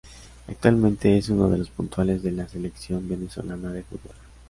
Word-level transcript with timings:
Actualmente 0.47 1.15
es 1.15 1.29
uno 1.29 1.47
de 1.47 1.59
los 1.59 1.69
puntales 1.69 2.23
de 2.23 2.31
la 2.31 2.47
selección 2.47 3.07
venezolana 3.07 3.71
de 3.71 3.83
fútbol. 3.83 4.15